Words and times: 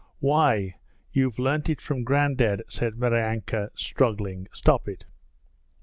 'Why, 0.19 0.77
you've 1.13 1.37
learnt 1.37 1.69
it 1.69 1.79
from 1.79 2.03
Grandad,' 2.03 2.63
said 2.67 2.95
Maryanka, 2.95 3.69
struggling. 3.75 4.47
'Stop 4.51 4.87
it!' 4.87 5.05